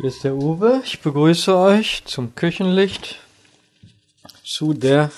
[0.00, 0.80] Hier ist der Uwe.
[0.82, 3.18] Ich begrüße euch zum Küchenlicht
[4.42, 5.10] zu der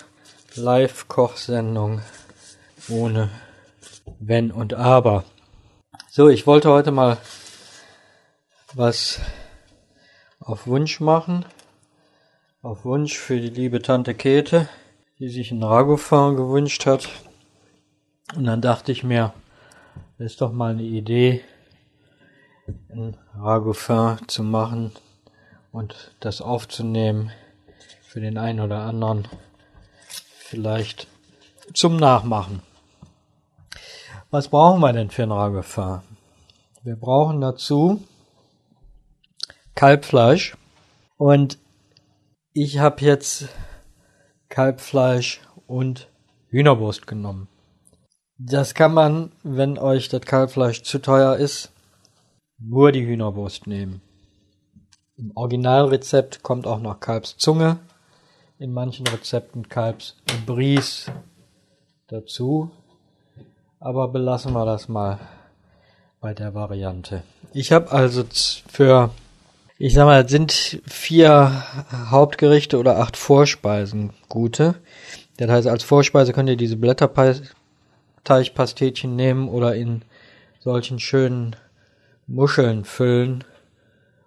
[0.57, 2.03] Live-Kochsendung
[2.89, 3.31] ohne
[4.19, 5.23] Wenn und Aber.
[6.11, 7.19] So, ich wollte heute mal
[8.75, 9.21] was
[10.41, 11.45] auf Wunsch machen.
[12.61, 14.69] Auf Wunsch für die liebe Tante Käthe,
[15.21, 17.09] die sich ein Ragoufin gewünscht hat.
[18.35, 19.33] Und dann dachte ich mir,
[20.19, 21.45] ist doch mal eine Idee,
[22.67, 24.93] ein Ragoufin zu machen
[25.73, 27.33] und das aufzunehmen
[28.03, 29.27] für den einen oder anderen
[30.39, 31.09] vielleicht
[31.75, 32.63] zum Nachmachen.
[34.31, 36.01] Was brauchen wir denn für ein Ragoufin?
[36.83, 38.03] Wir brauchen dazu
[39.75, 40.57] Kalbfleisch
[41.17, 41.59] und
[42.53, 43.49] ich habe jetzt
[44.49, 46.09] Kalbfleisch und
[46.49, 47.49] Hühnerbrust genommen.
[48.37, 51.72] Das kann man, wenn euch das Kalbfleisch zu teuer ist,
[52.65, 54.01] nur die Hühnerbrust nehmen.
[55.17, 57.79] Im Originalrezept kommt auch noch Kalbszunge,
[58.59, 61.11] in manchen Rezepten Kalbsbries
[62.09, 62.71] dazu,
[63.79, 65.19] aber belassen wir das mal
[66.21, 67.23] bei der Variante.
[67.53, 68.25] Ich habe also
[68.69, 69.11] für
[69.85, 71.65] ich sag mal, sind vier
[72.09, 74.77] Hauptgerichte oder acht Vorspeisen gute.
[75.39, 80.03] Das heißt, als Vorspeise könnt ihr diese Blätterteichpastetchen nehmen oder in
[80.61, 81.57] solchen schönen
[82.33, 83.45] Muscheln füllen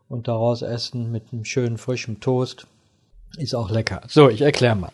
[0.08, 2.68] und daraus essen mit einem schönen frischen Toast.
[3.38, 4.02] Ist auch lecker.
[4.08, 4.92] So, ich erkläre mal.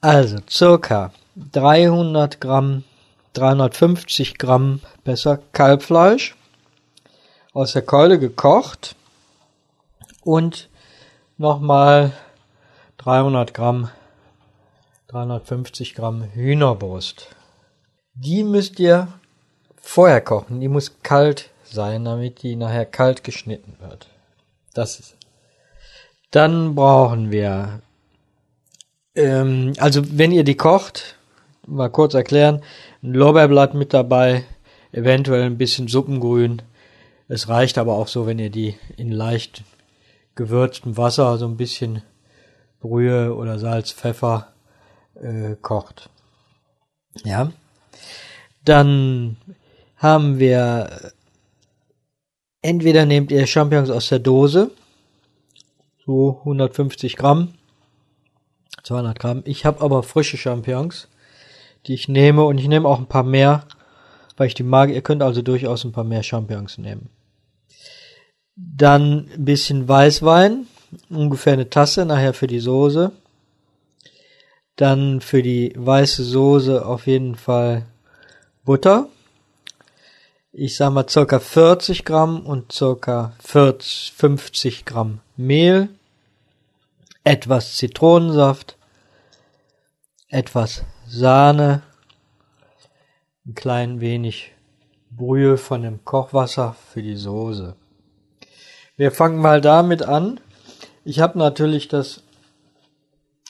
[0.00, 1.12] Also, circa
[1.52, 2.84] 300 Gramm,
[3.32, 6.36] 350 Gramm besser Kalbfleisch
[7.52, 8.94] aus der Keule gekocht
[10.22, 10.68] und
[11.38, 12.12] nochmal
[12.98, 13.90] 300 Gramm,
[15.08, 17.34] 350 Gramm Hühnerbrust.
[18.14, 19.08] Die müsst ihr
[19.88, 20.60] vorher kochen.
[20.60, 24.08] Die muss kalt sein, damit die nachher kalt geschnitten wird.
[24.74, 25.16] Das ist.
[26.30, 27.80] Dann brauchen wir,
[29.14, 31.16] ähm, also wenn ihr die kocht,
[31.66, 32.62] mal kurz erklären,
[33.02, 34.44] ein Lorbeerblatt mit dabei,
[34.92, 36.62] eventuell ein bisschen Suppengrün.
[37.28, 39.62] Es reicht aber auch so, wenn ihr die in leicht
[40.34, 42.02] gewürztem Wasser, so ein bisschen
[42.80, 44.52] Brühe oder Salz, Pfeffer
[45.14, 46.10] äh, kocht.
[47.24, 47.50] Ja.
[48.64, 49.36] Dann
[49.96, 51.12] haben wir
[52.62, 54.70] entweder nehmt ihr Champignons aus der Dose,
[56.04, 57.54] so 150 Gramm,
[58.82, 59.42] 200 Gramm.
[59.44, 61.08] Ich habe aber frische Champignons,
[61.86, 63.64] die ich nehme und ich nehme auch ein paar mehr,
[64.36, 64.90] weil ich die mag.
[64.90, 67.10] Ihr könnt also durchaus ein paar mehr Champignons nehmen.
[68.56, 70.66] Dann ein bisschen Weißwein,
[71.10, 73.12] ungefähr eine Tasse nachher für die Soße.
[74.76, 77.86] Dann für die weiße Soße auf jeden Fall
[78.64, 79.08] Butter.
[80.60, 85.88] Ich sag mal circa 40 Gramm und circa 40, 50 Gramm Mehl.
[87.22, 88.76] Etwas Zitronensaft.
[90.28, 91.82] Etwas Sahne.
[93.46, 94.50] Ein klein wenig
[95.12, 97.76] Brühe von dem Kochwasser für die Soße.
[98.96, 100.40] Wir fangen mal damit an.
[101.04, 102.24] Ich habe natürlich das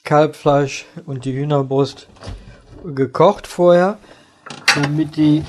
[0.05, 2.07] Kalbfleisch und die Hühnerbrust
[2.85, 3.97] gekocht vorher,
[4.75, 5.43] damit die,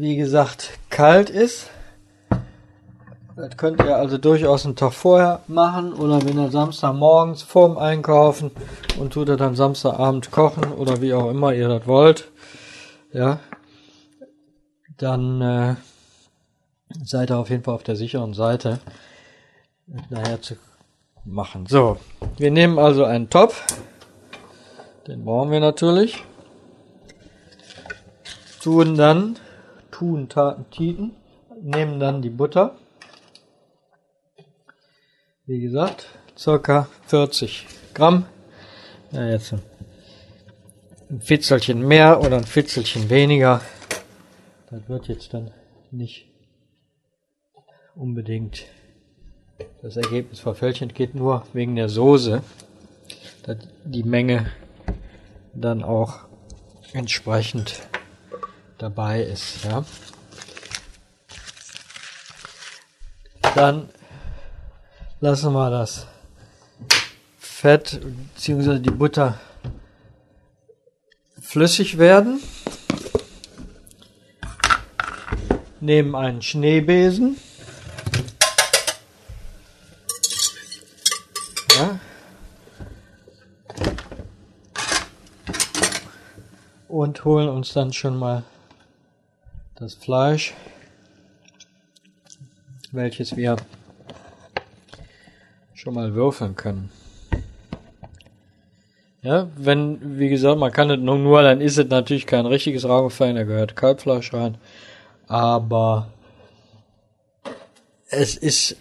[0.00, 1.70] wie gesagt, kalt ist.
[3.36, 8.50] Das könnt ihr also durchaus einen Tag vorher machen oder wenn ihr Samstagmorgens vorm Einkaufen
[8.98, 12.28] und tut ihr dann Samstagabend kochen oder wie auch immer ihr das wollt.
[13.12, 13.40] Ja,
[14.98, 15.74] dann äh,
[17.04, 18.80] seid ihr auf jeden Fall auf der sicheren Seite
[20.10, 20.56] nachher zu
[21.24, 21.66] machen.
[21.66, 21.98] So,
[22.36, 23.64] wir nehmen also einen Topf.
[25.06, 26.22] Den brauchen wir natürlich.
[28.62, 29.36] Tun dann,
[30.02, 31.12] tun, taten, titen,
[31.62, 32.76] nehmen dann die Butter.
[35.46, 38.26] Wie gesagt, circa 40 Gramm.
[39.12, 39.54] Ja, jetzt
[41.08, 43.60] ein Fitzelchen mehr oder ein Fitzelchen weniger.
[44.70, 45.52] Das wird jetzt dann
[45.92, 46.26] nicht
[47.94, 48.64] unbedingt
[49.82, 50.88] das Ergebnis verfälschen.
[50.88, 52.42] Geht nur wegen der Soße,
[53.44, 54.50] dass die Menge
[55.54, 56.26] dann auch
[56.92, 57.82] entsprechend
[58.82, 59.64] dabei ist.
[59.64, 59.84] Ja.
[63.54, 63.88] Dann
[65.20, 66.06] lassen wir das
[67.38, 68.00] Fett
[68.34, 68.78] bzw.
[68.78, 69.38] die Butter
[71.40, 72.40] flüssig werden.
[75.80, 77.36] Nehmen einen Schneebesen
[81.76, 81.98] Ja.
[86.88, 88.44] Und holen uns dann schon mal
[89.82, 90.54] das Fleisch
[92.92, 93.56] welches wir
[95.74, 96.90] schon mal würfeln können.
[99.22, 102.84] Ja, wenn, wie gesagt, man kann es nur, nur, dann ist es natürlich kein richtiges
[102.84, 104.58] Ragofein, da gehört Kalbfleisch rein.
[105.28, 106.08] Aber
[108.08, 108.76] es ist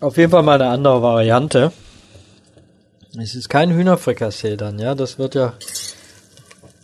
[0.00, 1.72] auf jeden Fall mal eine andere Variante.
[3.20, 5.54] Es ist kein Hühnerfrikassee dann, ja, das wird ja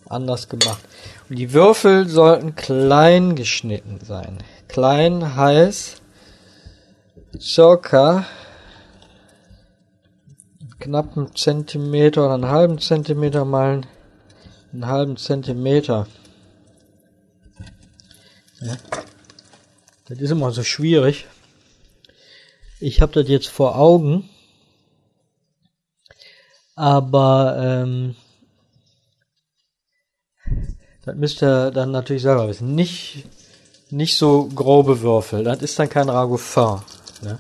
[0.09, 0.81] anders gemacht.
[1.29, 4.39] Und die Würfel sollten klein geschnitten sein.
[4.69, 6.03] Klein heißt
[7.41, 8.27] circa
[10.79, 13.81] knappen Zentimeter oder einen halben Zentimeter mal
[14.73, 16.07] einen halben Zentimeter.
[18.61, 18.77] Ja.
[20.07, 21.27] Das ist immer so schwierig.
[22.81, 24.29] Ich habe das jetzt vor Augen,
[26.75, 28.17] aber ähm,
[31.05, 32.75] das müsst ihr dann natürlich selber wissen.
[32.75, 33.25] Nicht,
[33.91, 35.45] nicht so grobe Würfel.
[35.45, 36.41] Das ist dann kein Ragout
[37.23, 37.39] ne?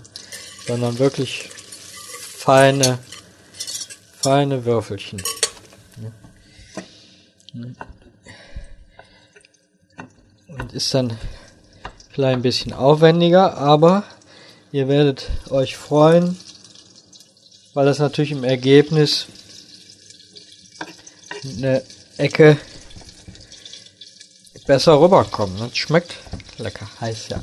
[0.66, 2.98] sondern wirklich feine,
[4.20, 5.22] feine Würfelchen.
[10.48, 11.16] Und ist dann
[12.10, 14.04] vielleicht ein bisschen aufwendiger, aber
[14.72, 16.38] ihr werdet euch freuen,
[17.72, 19.26] weil das natürlich im Ergebnis
[21.56, 21.82] eine
[22.16, 22.58] Ecke
[24.66, 25.58] besser rüberkommen.
[25.58, 26.14] Das schmeckt
[26.58, 27.40] lecker, heiß ja.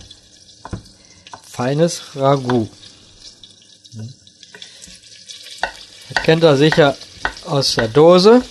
[1.49, 2.69] Feines Ragout.
[6.13, 6.97] Das kennt ihr sicher
[7.45, 8.41] aus der Dose.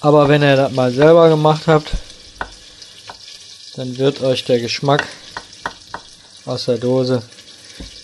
[0.00, 1.90] Aber wenn ihr das mal selber gemacht habt,
[3.76, 5.06] dann wird euch der Geschmack
[6.44, 7.22] aus der Dose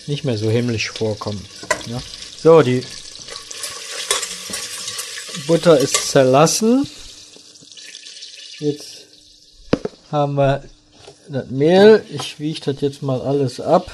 [0.07, 1.45] nicht mehr so himmlisch vorkommen.
[1.87, 2.01] Ja?
[2.41, 2.83] So, die
[5.45, 6.89] Butter ist zerlassen.
[8.59, 9.05] Jetzt
[10.11, 10.63] haben wir
[11.29, 12.05] das Mehl.
[12.09, 13.89] Ich wiege das jetzt mal alles ab,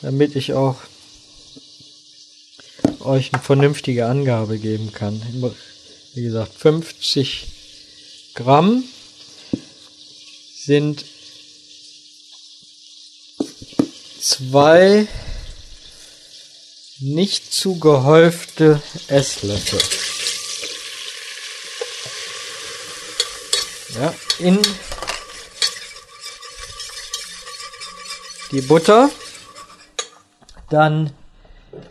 [0.00, 0.76] damit ich auch
[3.00, 5.20] euch eine vernünftige Angabe geben kann.
[6.14, 7.48] Wie gesagt, 50
[8.34, 8.84] Gramm
[10.56, 11.04] sind
[14.20, 15.06] zwei
[16.98, 19.80] nicht zu gehäufte Esslöffel.
[24.00, 24.60] Ja, in
[28.52, 29.10] die Butter,
[30.70, 31.12] dann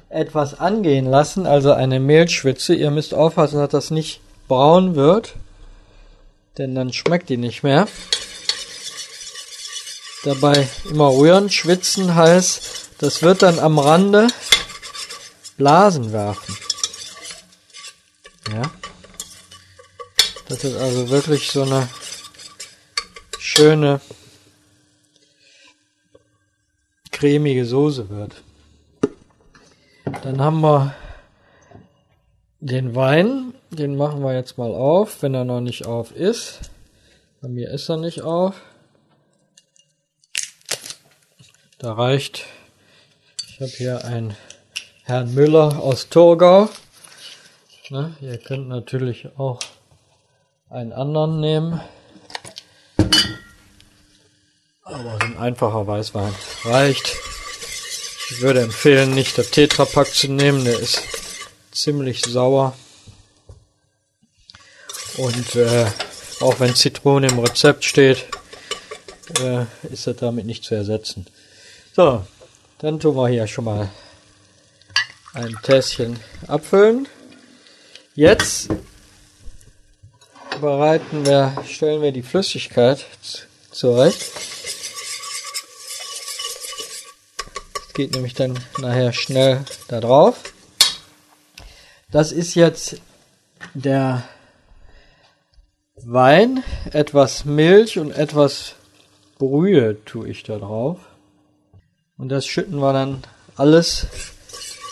[0.09, 2.74] etwas angehen lassen, also eine Mehlschwitze.
[2.74, 5.33] Ihr müsst aufpassen, dass das nicht braun wird,
[6.57, 7.88] denn dann schmeckt die nicht mehr.
[10.24, 11.50] Dabei immer rühren.
[11.50, 12.62] Schwitzen heißt,
[13.00, 14.27] das wird dann am Rande
[15.57, 16.57] Blasen werfen.
[18.51, 18.63] Ja.
[20.50, 21.88] Das ist also wirklich so eine
[23.57, 24.00] schöne
[27.09, 28.36] cremige Soße wird.
[30.21, 30.94] Dann haben wir
[32.59, 36.69] den Wein, den machen wir jetzt mal auf, wenn er noch nicht auf ist.
[37.42, 38.62] Bei mir ist er nicht auf.
[41.80, 42.45] Da reicht,
[43.47, 44.37] ich habe hier einen
[45.02, 46.69] Herrn Müller aus Torgau.
[47.90, 49.59] Ne, ihr könnt natürlich auch
[50.69, 51.81] einen anderen nehmen.
[54.97, 56.33] Aber ein einfacher Weißwein
[56.66, 57.16] reicht.
[58.30, 61.01] Ich würde empfehlen, nicht das Tetrapack zu nehmen, der ist
[61.71, 62.75] ziemlich sauer.
[65.18, 65.85] Und äh,
[66.39, 68.25] auch wenn Zitrone im Rezept steht,
[69.42, 71.27] äh, ist das damit nicht zu ersetzen.
[71.95, 72.25] So,
[72.80, 73.89] dann tun wir hier schon mal
[75.33, 77.07] ein Tässchen abfüllen.
[78.16, 78.69] Jetzt
[80.59, 83.06] bereiten wir, stellen wir die Flüssigkeit
[83.71, 84.31] zurecht.
[87.97, 90.54] Geht nämlich dann nachher schnell da drauf.
[92.11, 93.01] Das ist jetzt
[93.73, 94.23] der
[95.95, 98.75] Wein, etwas Milch und etwas
[99.39, 100.99] Brühe tue ich da drauf.
[102.19, 103.23] Und das schütten wir dann
[103.56, 104.06] alles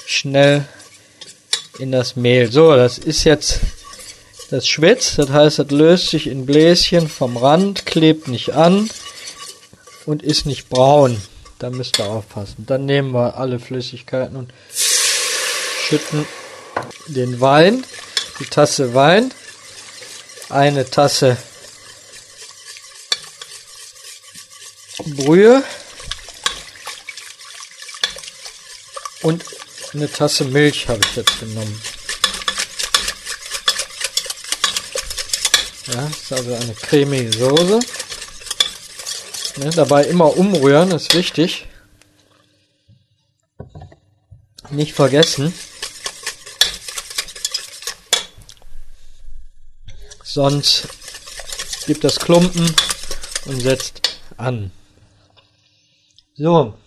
[0.07, 0.65] schnell
[1.77, 2.51] in das Mehl.
[2.51, 3.59] So, das ist jetzt
[4.49, 8.89] das schwitzt, das heißt, das löst sich in Bläschen vom Rand, klebt nicht an
[10.07, 11.21] und ist nicht braun.
[11.59, 12.65] Da müsst ihr aufpassen.
[12.65, 14.53] Dann nehmen wir alle Flüssigkeiten und
[15.87, 16.27] schütten
[17.07, 17.85] den Wein,
[18.39, 19.33] die Tasse Wein,
[20.49, 21.37] eine Tasse
[25.05, 25.63] Brühe
[29.21, 29.43] und
[29.93, 31.81] eine Tasse Milch habe ich jetzt genommen.
[35.87, 37.79] Ja, ist also eine cremige Soße.
[39.57, 41.67] Ne, dabei immer umrühren, ist wichtig.
[44.69, 45.53] Nicht vergessen.
[50.23, 50.89] Sonst
[51.85, 52.75] gibt das Klumpen
[53.45, 54.71] und setzt an.
[56.35, 56.77] So.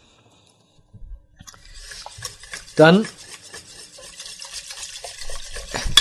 [2.77, 3.09] Dann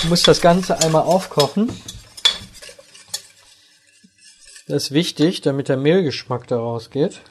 [0.04, 1.82] muss das Ganze einmal aufkochen.
[4.68, 7.22] Das ist wichtig, damit der Mehlgeschmack daraus geht.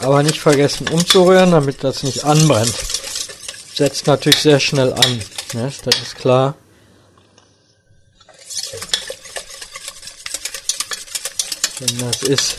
[0.00, 2.74] Aber nicht vergessen umzurühren, damit das nicht anbrennt.
[3.72, 5.22] Setzt natürlich sehr schnell an,
[5.52, 5.72] ne?
[5.84, 6.56] das ist klar.
[11.78, 12.56] Denn das ist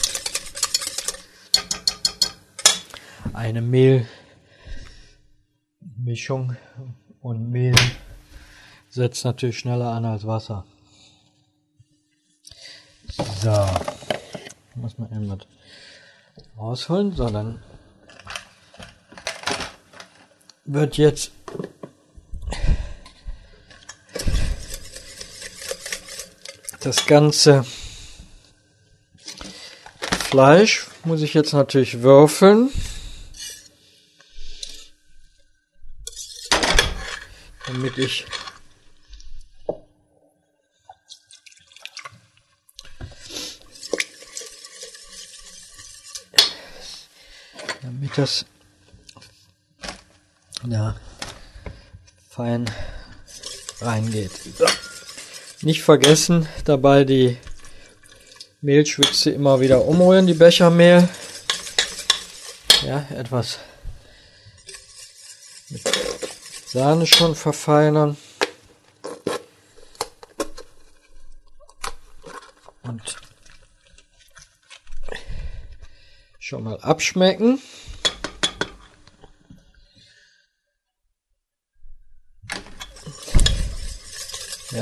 [3.33, 6.55] eine Mehlmischung
[7.19, 7.75] und Mehl
[8.93, 10.65] setzt natürlich schneller an als Wasser.
[13.41, 13.67] So,
[14.75, 15.47] muss man eben was
[16.59, 17.63] rausholen, so dann
[20.65, 21.31] wird jetzt
[26.81, 27.65] das ganze
[30.29, 32.69] Fleisch muss ich jetzt natürlich würfeln.
[37.65, 38.25] Damit ich
[48.13, 48.46] damit das
[50.67, 50.96] ja,
[52.29, 52.70] fein
[53.82, 54.32] reingeht.
[55.62, 57.38] Nicht vergessen dabei die
[58.62, 61.10] Mehlschwitze immer wieder umrühren, die Bechermehl.
[62.84, 63.60] Ja, etwas
[65.70, 65.82] mit
[66.67, 68.17] Sahne schon verfeinern.
[72.84, 73.15] Und
[76.39, 77.60] schon mal abschmecken.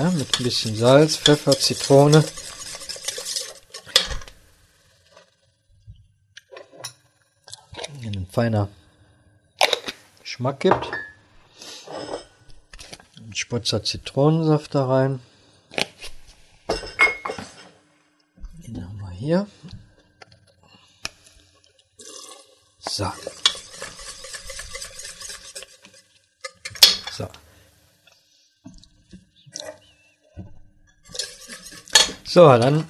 [0.02, 2.24] Ja, mit ein bisschen Salz, Pfeffer, Zitrone.
[8.32, 8.68] feiner
[10.22, 10.90] Geschmack gibt.
[13.18, 15.20] Ein Spritzer Zitronensaft da rein.
[18.66, 19.48] Den haben wir hier.
[22.80, 23.12] So.
[32.34, 32.86] So, dann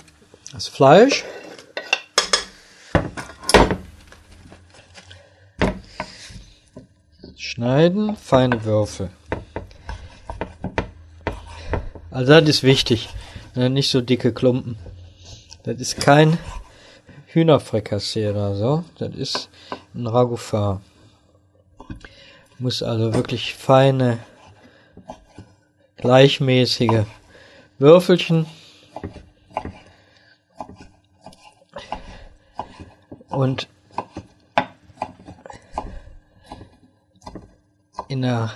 [0.54, 1.26] das Fleisch.
[7.36, 9.10] Schneiden, feine Würfel.
[12.12, 13.10] Also das ist wichtig.
[13.56, 14.78] Ne, nicht so dicke Klumpen.
[15.64, 16.38] Das ist kein
[17.26, 18.84] Hühnerfrikassee oder so.
[19.00, 19.50] Das ist
[19.96, 20.82] ein Ragoufard.
[22.60, 24.20] Muss also wirklich feine,
[25.98, 27.06] gleichmäßige
[27.80, 28.46] Würfelchen.
[33.42, 33.68] Und
[38.08, 38.54] in einer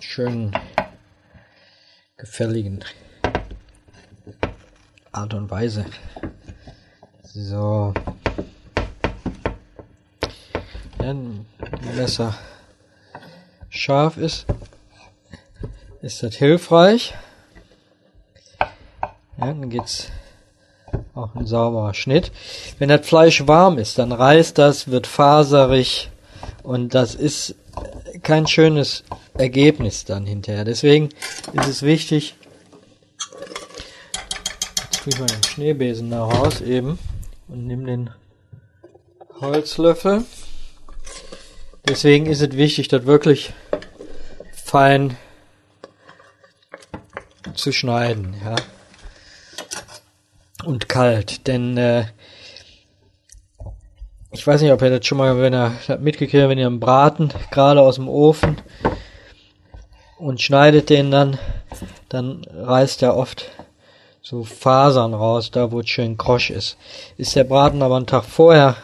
[0.00, 0.56] schönen,
[2.16, 2.82] gefälligen
[5.12, 5.84] Art und Weise.
[7.22, 7.92] So.
[10.96, 12.34] Wenn ein Messer
[13.68, 14.46] scharf ist,
[16.00, 17.12] ist das hilfreich.
[18.58, 18.72] Ja,
[19.36, 20.10] dann geht's
[21.34, 22.32] ein sauberer Schnitt.
[22.78, 26.10] Wenn das Fleisch warm ist, dann reißt das, wird faserig
[26.62, 27.54] und das ist
[28.22, 30.64] kein schönes Ergebnis dann hinterher.
[30.64, 31.08] Deswegen
[31.52, 32.34] ist es wichtig,
[34.90, 36.98] jetzt tue ich mal den Schneebesen da raus eben
[37.48, 38.10] und nehme den
[39.40, 40.24] Holzlöffel.
[41.88, 43.52] Deswegen ist es wichtig, das wirklich
[44.54, 45.16] fein
[47.54, 48.54] zu schneiden, ja.
[50.64, 52.04] Und kalt, denn äh,
[54.30, 56.80] ich weiß nicht, ob ihr das schon mal, wenn ihr mitgekriegt habt, wenn ihr einen
[56.80, 58.56] Braten gerade aus dem Ofen
[60.18, 61.38] und schneidet den dann,
[62.08, 63.50] dann reißt er oft
[64.22, 66.78] so Fasern raus, da wo es schön krosch ist.
[67.18, 68.76] Ist der Braten aber einen Tag vorher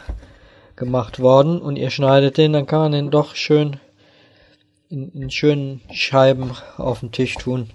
[0.76, 3.78] gemacht worden und ihr schneidet den, dann kann man den doch schön
[4.90, 7.70] in, in schönen Scheiben auf den Tisch tun,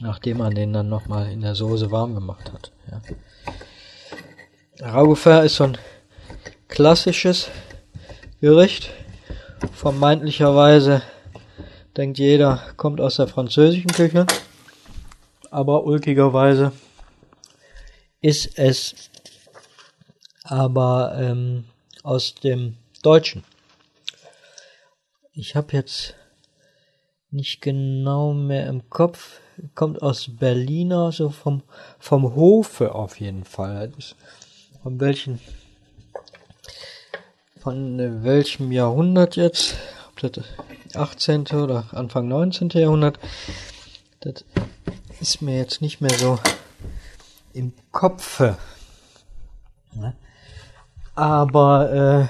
[0.00, 2.72] nachdem man den dann nochmal in der Soße warm gemacht hat.
[2.90, 3.00] Ja.
[4.80, 5.78] Ragoufert ist so ein
[6.68, 7.48] klassisches
[8.40, 8.90] Gericht.
[9.72, 11.02] Vermeintlicherweise
[11.96, 14.26] denkt jeder, kommt aus der französischen Küche.
[15.50, 16.72] aber ulkigerweise
[18.20, 19.10] ist es
[20.42, 21.64] aber ähm,
[22.02, 23.44] aus dem Deutschen.
[25.32, 26.14] Ich habe jetzt
[27.30, 29.40] nicht genau mehr im Kopf.
[29.74, 31.62] Kommt aus Berliner, so vom,
[31.98, 33.92] vom Hofe auf jeden Fall.
[34.82, 35.40] Von welchen,
[37.60, 39.76] von welchem Jahrhundert jetzt?
[40.10, 40.44] Ob das
[40.94, 41.46] 18.
[41.48, 42.70] oder Anfang 19.
[42.70, 43.18] Jahrhundert?
[44.20, 44.44] Das
[45.20, 46.38] ist mir jetzt nicht mehr so
[47.52, 48.56] im Kopfe.
[51.14, 52.28] Aber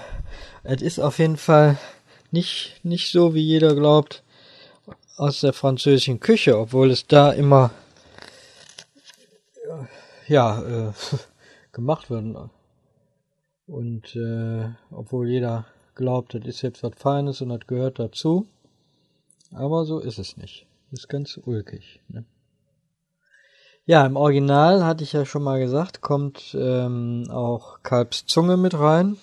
[0.64, 1.78] äh, es ist auf jeden Fall
[2.31, 4.24] nicht, nicht so, wie jeder glaubt,
[5.16, 7.71] aus der französischen Küche, obwohl es da immer
[10.28, 10.92] ja äh,
[11.73, 12.50] gemacht wird.
[13.66, 18.47] Und äh, obwohl jeder glaubt, das ist jetzt was Feines und das gehört dazu.
[19.52, 20.66] Aber so ist es nicht.
[20.90, 22.00] Ist ganz ulkig.
[22.09, 22.25] Ne?
[23.87, 29.16] Ja, im Original hatte ich ja schon mal gesagt, kommt ähm, auch Kalbszunge mit rein.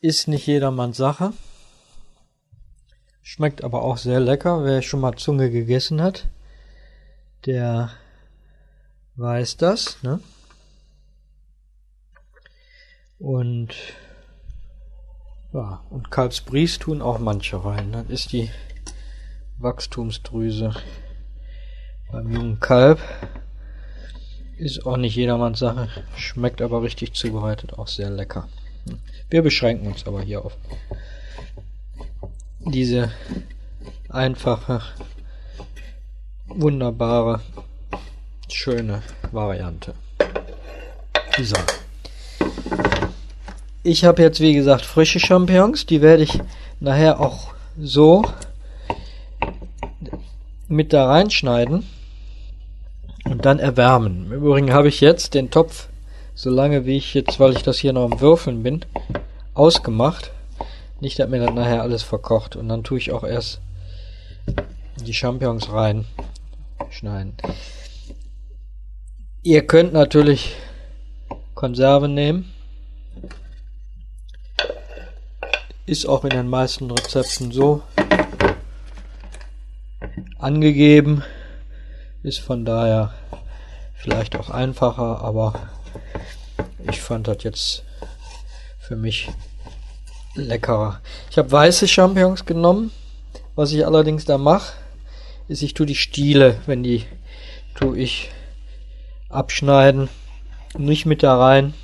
[0.00, 1.32] Ist nicht jedermanns Sache.
[3.28, 4.62] Schmeckt aber auch sehr lecker.
[4.62, 6.28] Wer schon mal Zunge gegessen hat,
[7.44, 7.90] der
[9.16, 10.20] weiß das, ne?
[13.18, 13.74] Und
[15.52, 17.90] ja, und Kalbsbries tun auch manche rein.
[17.90, 18.48] Das ist die
[19.58, 20.72] Wachstumsdrüse
[22.12, 23.00] beim jungen Kalb.
[24.56, 28.48] Ist auch nicht jedermanns Sache, schmeckt aber richtig zubereitet auch sehr lecker.
[29.28, 30.56] Wir beschränken uns aber hier auf
[32.66, 33.12] diese
[34.08, 34.82] einfache,
[36.46, 37.40] wunderbare,
[38.48, 39.02] schöne
[39.32, 39.94] Variante.
[41.42, 41.56] So.
[43.82, 46.40] Ich habe jetzt wie gesagt frische Champignons, die werde ich
[46.80, 48.24] nachher auch so
[50.68, 51.86] mit da reinschneiden
[53.26, 54.26] und dann erwärmen.
[54.26, 55.88] Im Übrigen habe ich jetzt den Topf,
[56.34, 58.84] so lange wie ich jetzt, weil ich das hier noch am Würfeln bin,
[59.54, 60.32] ausgemacht.
[61.00, 62.56] Nicht, dass mir dann nachher alles verkocht.
[62.56, 63.60] Und dann tue ich auch erst
[65.04, 66.06] die Champignons rein
[66.90, 67.36] schneiden.
[69.42, 70.56] Ihr könnt natürlich
[71.54, 72.52] Konserven nehmen.
[75.84, 77.82] Ist auch in den meisten Rezepten so
[80.38, 81.22] angegeben.
[82.22, 83.14] Ist von daher
[83.94, 85.68] vielleicht auch einfacher, aber
[86.90, 87.84] ich fand das jetzt
[88.78, 89.28] für mich
[90.36, 91.00] leckerer.
[91.30, 92.90] Ich habe weiße Champignons genommen.
[93.54, 94.74] Was ich allerdings da mache,
[95.48, 97.04] ist, ich tue die Stiele, wenn die
[97.74, 98.30] tue ich
[99.28, 100.08] abschneiden,
[100.76, 101.74] nicht mit da rein.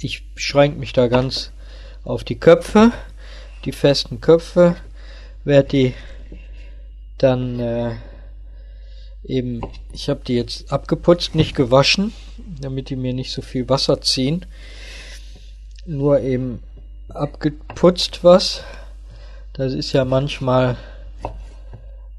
[0.00, 1.52] Ich beschränke mich da ganz
[2.04, 2.92] auf die Köpfe,
[3.64, 4.76] die festen Köpfe,
[5.44, 5.94] werde die
[7.18, 7.94] dann äh,
[9.24, 12.12] eben, ich habe die jetzt abgeputzt, nicht gewaschen,
[12.60, 14.46] damit die mir nicht so viel Wasser ziehen.
[15.86, 16.62] Nur eben
[17.08, 18.62] abgeputzt was.
[19.52, 20.76] Das ist ja manchmal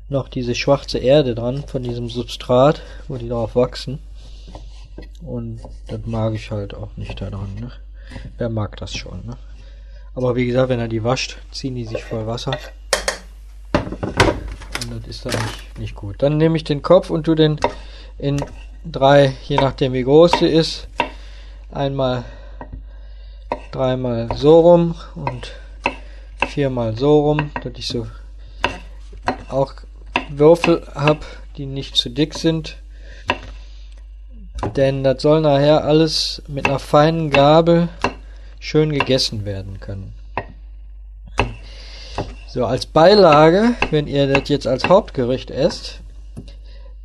[0.08, 4.00] noch diese schwarze Erde dran von diesem Substrat, wo die drauf wachsen.
[5.26, 7.56] Und das mag ich halt auch nicht da dran.
[7.60, 7.72] Ne?
[8.38, 9.26] Wer mag das schon?
[9.26, 9.38] Ne?
[10.14, 12.58] Aber wie gesagt, wenn er die wascht, ziehen die sich voll Wasser.
[13.74, 16.16] Und das ist dann nicht, nicht gut.
[16.20, 17.60] Dann nehme ich den Kopf und tue den
[18.18, 18.38] in
[18.86, 20.88] drei, je nachdem wie groß sie ist,
[21.72, 22.24] einmal
[23.76, 25.52] dreimal so rum und
[26.48, 28.08] viermal so rum, dass ich so
[29.50, 29.74] auch
[30.30, 31.20] Würfel habe,
[31.58, 32.78] die nicht zu dick sind.
[34.78, 37.90] Denn das soll nachher alles mit einer feinen Gabel
[38.60, 40.14] schön gegessen werden können.
[42.48, 46.00] So, als Beilage, wenn ihr das jetzt als Hauptgericht esst,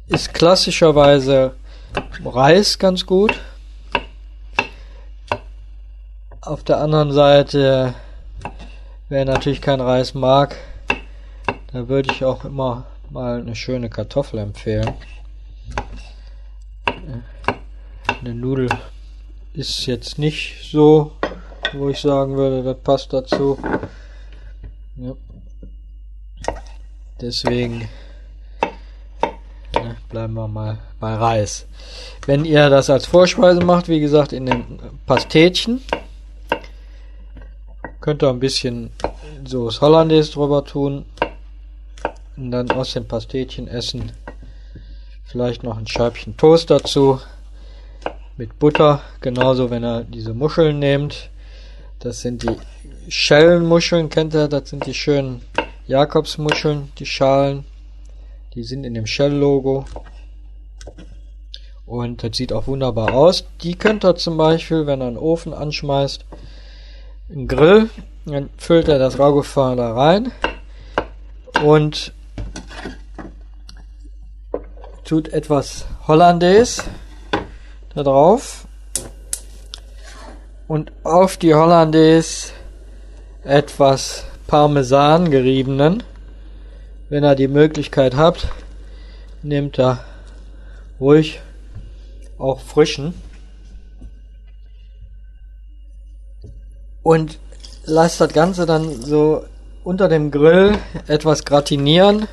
[0.06, 1.54] ist klassischerweise
[2.24, 3.34] Reis ganz gut.
[6.42, 7.94] Auf der anderen Seite,
[9.10, 10.56] wer natürlich kein Reis mag,
[11.70, 14.94] da würde ich auch immer mal eine schöne Kartoffel empfehlen.
[18.20, 18.70] Eine Nudel
[19.52, 21.12] ist jetzt nicht so,
[21.74, 23.58] wo ich sagen würde, das passt dazu.
[24.96, 25.12] Ja.
[27.20, 27.86] Deswegen
[29.74, 31.66] ne, bleiben wir mal bei Reis.
[32.24, 35.82] Wenn ihr das als Vorspeise macht, wie gesagt, in den Pastetchen,
[38.10, 38.90] könnt ihr ein bisschen
[39.46, 41.04] Soße Hollandaise drüber tun
[42.36, 44.10] und dann aus den Pastetchen essen.
[45.22, 47.20] Vielleicht noch ein Scheibchen Toast dazu
[48.36, 49.00] mit Butter.
[49.20, 51.30] Genauso, wenn ihr diese Muscheln nehmt.
[52.00, 52.56] Das sind die
[53.08, 54.48] Schellenmuscheln, kennt ihr?
[54.48, 55.42] Das sind die schönen
[55.86, 57.64] Jakobsmuscheln, die Schalen.
[58.56, 59.84] Die sind in dem Shell-Logo.
[61.86, 63.44] Und das sieht auch wunderbar aus.
[63.62, 66.24] Die könnt ihr zum Beispiel, wenn ihr einen Ofen anschmeißt,
[67.46, 67.88] Grill,
[68.24, 70.32] dann füllt er das Ragoufin da rein.
[71.62, 72.12] Und
[75.04, 76.82] tut etwas Hollandaise
[77.94, 78.66] da drauf.
[80.66, 82.52] Und auf die Hollandaise
[83.44, 86.02] etwas Parmesan geriebenen.
[87.08, 88.48] Wenn ihr die Möglichkeit habt,
[89.42, 90.04] nehmt da
[91.00, 91.40] ruhig
[92.38, 93.14] auch frischen
[97.02, 97.38] und
[97.84, 99.44] lasst das Ganze dann so
[99.84, 102.28] unter dem Grill etwas gratinieren.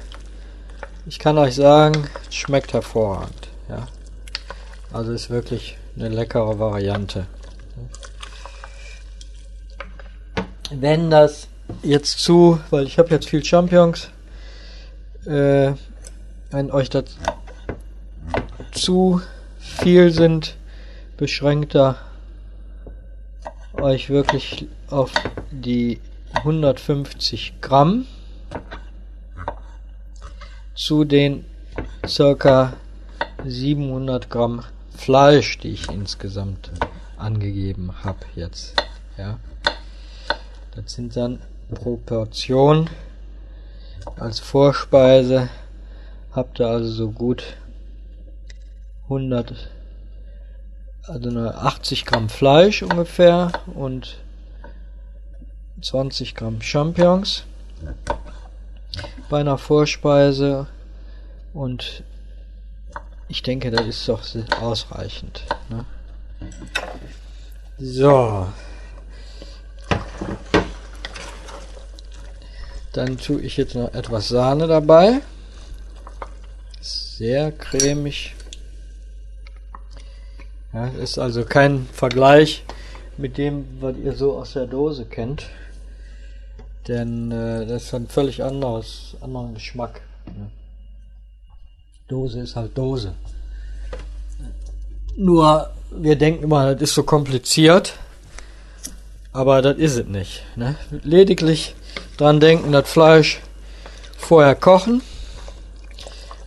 [1.05, 3.47] Ich kann euch sagen, schmeckt hervorragend.
[3.69, 3.87] Ja.
[4.91, 7.27] Also ist wirklich eine leckere Variante.
[10.69, 11.47] Wenn das
[11.81, 14.09] jetzt zu, weil ich habe jetzt viel Champions,
[15.25, 15.71] äh,
[16.51, 17.05] wenn euch das
[18.73, 19.21] zu
[19.59, 20.55] viel sind,
[21.17, 21.95] beschränkt er
[23.87, 25.11] euch wirklich auf
[25.49, 25.99] die
[26.33, 28.05] 150 Gramm
[30.75, 31.45] zu den
[32.05, 32.73] circa
[33.45, 34.63] 700 Gramm
[34.95, 36.71] Fleisch, die ich insgesamt
[37.17, 38.75] angegeben habe jetzt.
[39.17, 39.39] Ja,
[40.75, 41.39] das sind dann
[41.73, 42.89] Proportion
[44.15, 45.49] als Vorspeise
[46.31, 47.57] habt ihr also so gut
[49.03, 49.69] 100
[51.07, 54.17] also 80 Gramm Fleisch ungefähr und
[55.81, 57.43] 20 Gramm Champignons
[59.29, 60.67] bei einer Vorspeise
[61.53, 62.03] und
[63.29, 64.21] ich denke, das ist doch
[64.61, 65.43] ausreichend.
[65.69, 65.85] Ne?
[67.77, 68.47] So.
[72.93, 75.21] Dann tue ich jetzt noch etwas Sahne dabei.
[76.79, 78.36] Sehr cremig.
[80.77, 82.63] Ja, ist also kein Vergleich
[83.17, 85.47] mit dem, was ihr so aus der Dose kennt.
[86.87, 90.01] Denn äh, das ist ein völlig anderes, anderen Geschmack.
[90.27, 90.51] Ne?
[92.07, 93.15] Dose ist halt Dose.
[95.15, 97.93] Nur, wir denken immer, das ist so kompliziert.
[99.33, 100.43] Aber das ist es nicht.
[100.55, 100.75] Ne?
[101.01, 101.73] Lediglich
[102.17, 103.41] dran denken, das Fleisch
[104.15, 105.01] vorher kochen,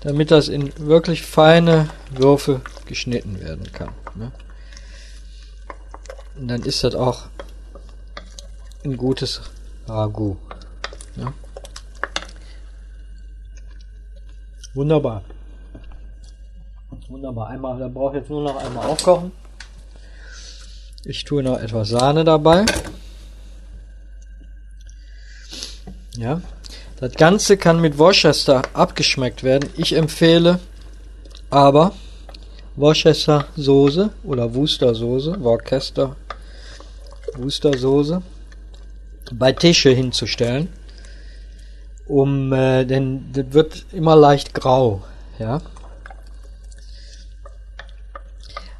[0.02, 3.88] damit das in wirklich feine Würfel geschnitten werden kann.
[4.14, 4.32] Ne?
[6.36, 7.26] Und dann ist das auch
[8.84, 9.40] ein gutes
[9.86, 10.38] Ragout.
[11.16, 11.32] Ne?
[14.74, 15.24] Wunderbar.
[17.08, 17.48] Wunderbar.
[17.48, 19.32] Einmal, da brauche ich jetzt nur noch einmal aufkochen.
[21.04, 22.64] Ich tue noch etwas Sahne dabei.
[26.16, 26.40] Ja.
[26.98, 29.70] Das Ganze kann mit Worcester abgeschmeckt werden.
[29.76, 30.60] Ich empfehle
[31.48, 31.92] aber
[32.76, 36.16] Worcester Soße oder Worcester Soße, Worcester
[37.36, 38.22] Worcester Soße
[39.32, 40.68] bei Tische hinzustellen,
[42.06, 45.02] um äh, denn das wird immer leicht grau,
[45.38, 45.60] ja.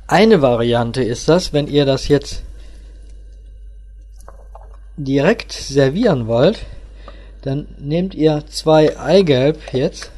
[0.07, 2.43] Eine Variante ist das, wenn ihr das jetzt
[4.97, 6.67] direkt servieren wollt,
[7.43, 10.11] dann nehmt ihr zwei Eigelb jetzt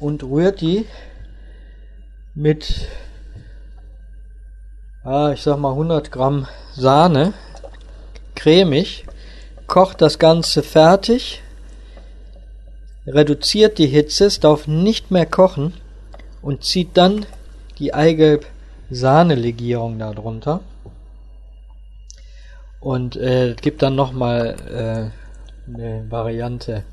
[0.00, 0.84] und rührt die
[2.34, 2.88] mit,
[5.04, 7.32] ah, ich sag mal 100 Gramm Sahne,
[8.34, 9.06] cremig,
[9.66, 11.42] kocht das Ganze fertig,
[13.06, 15.72] reduziert die Hitze, es darf nicht mehr kochen
[16.42, 17.24] und zieht dann
[17.78, 20.60] die Eigelb-Sahne-Legierung darunter
[22.80, 25.10] und äh, gibt dann nochmal äh,
[25.74, 26.84] eine Variante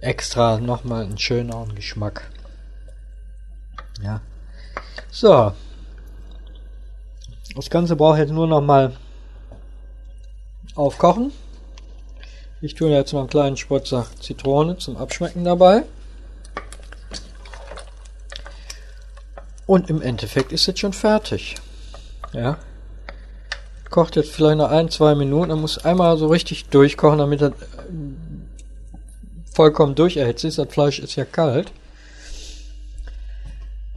[0.00, 2.30] extra nochmal einen schöneren Geschmack.
[4.02, 4.20] Ja.
[5.10, 5.52] So.
[7.54, 8.96] Das Ganze braucht jetzt nur nochmal
[10.74, 11.32] aufkochen.
[12.60, 15.84] Ich tue jetzt noch einen kleinen Spritzer Zitrone zum Abschmecken dabei.
[19.66, 21.56] Und im Endeffekt ist jetzt schon fertig.
[22.32, 22.58] Ja.
[23.88, 25.50] Kocht jetzt vielleicht noch ein, zwei Minuten.
[25.50, 27.52] Er muss einmal so richtig durchkochen, damit er
[29.60, 30.56] vollkommen durcherhitzt ist.
[30.56, 31.70] Das Fleisch ist ja kalt.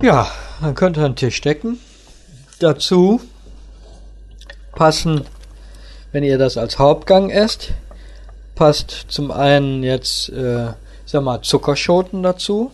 [0.02, 1.80] Ja, dann könnt ihr einen Tisch decken.
[2.60, 3.22] Dazu
[4.74, 5.24] passen,
[6.12, 7.72] wenn ihr das als Hauptgang esst,
[8.56, 10.74] passt zum einen jetzt, äh,
[11.06, 12.74] sag mal, Zuckerschoten dazu.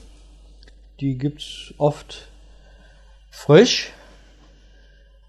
[0.99, 2.27] Die gibt's oft
[3.29, 3.91] frisch.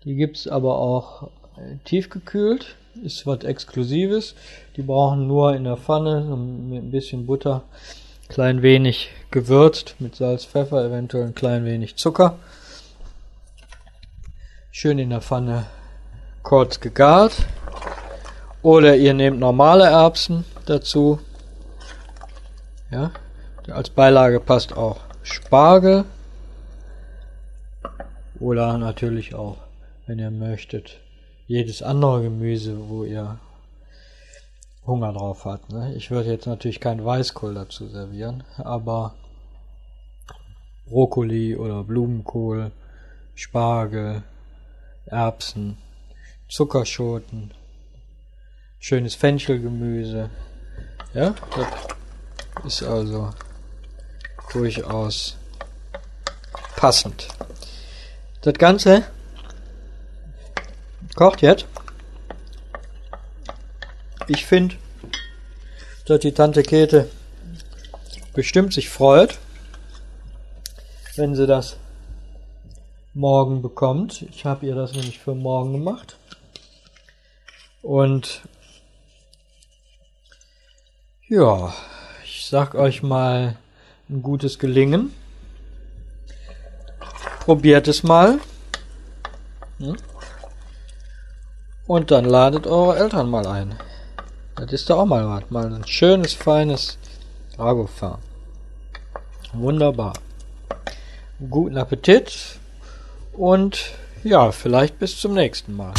[0.04, 1.24] Die gibt's aber auch
[1.58, 4.34] äh, tiefgekühlt ist was Exklusives.
[4.76, 7.64] Die brauchen nur in der Pfanne mit ein bisschen Butter,
[8.28, 12.38] klein wenig gewürzt mit Salz, Pfeffer, eventuell ein klein wenig Zucker.
[14.70, 15.66] Schön in der Pfanne
[16.42, 17.32] kurz gegart.
[18.62, 21.18] Oder ihr nehmt normale Erbsen dazu.
[22.90, 23.12] Ja,
[23.68, 26.04] als Beilage passt auch Spargel.
[28.38, 29.58] Oder natürlich auch,
[30.06, 31.00] wenn ihr möchtet,
[31.50, 33.40] jedes andere Gemüse, wo ihr
[34.86, 35.72] Hunger drauf habt.
[35.72, 35.92] Ne?
[35.96, 39.16] Ich würde jetzt natürlich keinen Weißkohl dazu servieren, aber
[40.86, 42.70] Brokkoli oder Blumenkohl,
[43.34, 44.22] Spargel,
[45.06, 45.76] Erbsen,
[46.48, 47.50] Zuckerschoten,
[48.78, 50.30] schönes Fenchelgemüse.
[51.14, 51.34] Ja,
[52.62, 53.30] das ist also
[54.52, 55.36] durchaus
[56.76, 57.26] passend.
[58.42, 59.02] Das Ganze
[61.14, 61.66] kocht jetzt.
[64.28, 64.76] Ich finde,
[66.06, 67.08] dass die Tante Käthe
[68.32, 69.38] bestimmt sich freut,
[71.16, 71.76] wenn sie das
[73.14, 74.22] morgen bekommt.
[74.22, 76.16] Ich habe ihr das nämlich für morgen gemacht.
[77.82, 78.42] Und
[81.28, 81.74] ja,
[82.24, 83.56] ich sag euch mal
[84.08, 85.14] ein gutes Gelingen.
[87.40, 88.38] Probiert es mal.
[89.78, 89.96] Hm?
[91.90, 93.74] Und dann ladet eure Eltern mal ein.
[94.54, 95.50] Das ist doch auch mal was.
[95.50, 96.98] Mal ein schönes, feines
[97.58, 98.18] Ragofan.
[99.54, 100.12] Wunderbar.
[101.50, 102.60] Guten Appetit
[103.32, 103.90] und
[104.22, 105.92] ja, vielleicht bis zum nächsten Mal.